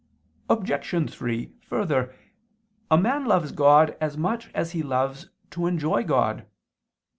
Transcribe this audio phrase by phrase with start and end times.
[0.49, 1.11] Obj.
[1.13, 2.15] 3: Further,
[2.89, 6.47] a man loves God as much as he loves to enjoy God.